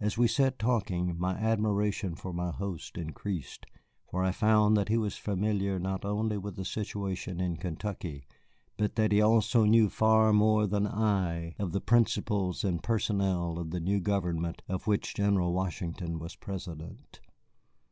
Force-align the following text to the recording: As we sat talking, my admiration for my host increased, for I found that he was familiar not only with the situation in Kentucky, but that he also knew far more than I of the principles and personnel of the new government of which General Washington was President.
As 0.00 0.18
we 0.18 0.26
sat 0.26 0.58
talking, 0.58 1.16
my 1.16 1.34
admiration 1.36 2.16
for 2.16 2.32
my 2.32 2.50
host 2.50 2.98
increased, 2.98 3.64
for 4.10 4.24
I 4.24 4.32
found 4.32 4.76
that 4.76 4.88
he 4.88 4.96
was 4.98 5.16
familiar 5.16 5.78
not 5.78 6.04
only 6.04 6.36
with 6.36 6.56
the 6.56 6.64
situation 6.64 7.40
in 7.40 7.56
Kentucky, 7.56 8.26
but 8.76 8.96
that 8.96 9.12
he 9.12 9.22
also 9.22 9.62
knew 9.64 9.88
far 9.88 10.32
more 10.32 10.66
than 10.66 10.84
I 10.88 11.54
of 11.60 11.70
the 11.70 11.80
principles 11.80 12.64
and 12.64 12.82
personnel 12.82 13.56
of 13.56 13.70
the 13.70 13.78
new 13.78 14.00
government 14.00 14.62
of 14.66 14.88
which 14.88 15.14
General 15.14 15.52
Washington 15.52 16.18
was 16.18 16.34
President. 16.34 17.20